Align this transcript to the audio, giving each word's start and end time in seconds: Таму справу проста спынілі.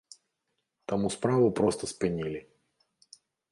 Таму 0.91 1.11
справу 1.17 1.47
проста 1.61 1.83
спынілі. 1.93 2.43